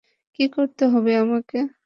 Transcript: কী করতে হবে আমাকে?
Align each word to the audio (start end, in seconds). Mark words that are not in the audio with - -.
কী 0.39 0.45
করতে 0.49 0.83
হবে 0.87 1.11
আমাকে? 1.17 1.57